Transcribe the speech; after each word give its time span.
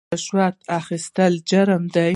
رشوت 0.13 0.57
اخیستل 0.79 1.33
حرام 1.49 1.83
دي 1.93 2.09